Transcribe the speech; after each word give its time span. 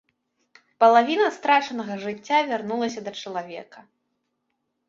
Палавіна 0.83 1.27
страчанага 1.35 1.93
жыцця 2.05 2.39
вярнулася 2.53 3.05
да 3.09 3.15
чалавека. 3.25 3.79